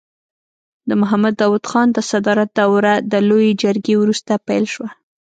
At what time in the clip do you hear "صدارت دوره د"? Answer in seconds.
2.11-3.13